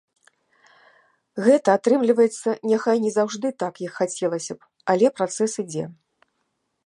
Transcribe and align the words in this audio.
Гэта 1.47 1.69
атрымліваецца, 1.79 2.55
няхай 2.71 2.97
не 3.05 3.11
заўжды 3.19 3.47
так, 3.63 3.73
як 3.87 3.93
хацелася 3.99 4.53
б, 4.61 4.71
але 4.95 5.07
працэс 5.21 5.51
ідзе. 5.65 5.85